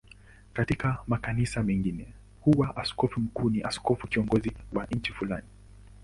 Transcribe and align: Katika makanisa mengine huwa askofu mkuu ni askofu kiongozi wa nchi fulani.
Katika 0.53 0.97
makanisa 1.07 1.63
mengine 1.63 2.13
huwa 2.41 2.77
askofu 2.77 3.19
mkuu 3.19 3.49
ni 3.49 3.63
askofu 3.63 4.07
kiongozi 4.07 4.51
wa 4.73 4.85
nchi 4.85 5.13
fulani. 5.13 5.47